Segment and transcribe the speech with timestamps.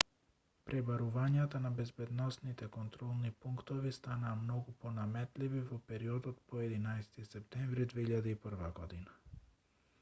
[0.69, 9.37] пребарувањата на безбедносните контролни пунктови станаа многу понаметливи во периодот по 11-ти септември 2001